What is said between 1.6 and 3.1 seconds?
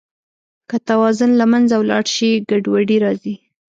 ولاړ شي، ګډوډي